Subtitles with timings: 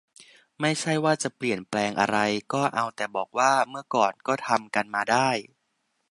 [0.59, 2.17] ไม่ใช่ว่าจะเปลี่ยนแปลงอะไร
[2.53, 5.29] ก็เอาแต่บอกว่า เมื่อก่อนก็ทำกันมาได้